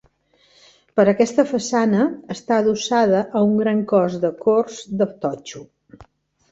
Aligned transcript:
Per 0.99 1.05
aquesta 1.11 1.45
façana 1.51 2.07
està 2.37 2.57
adossada 2.63 3.21
a 3.41 3.43
un 3.51 3.55
gran 3.63 3.87
cos 3.95 4.19
de 4.27 4.35
corts 4.49 4.83
de 5.03 5.11
totxo. 5.27 5.65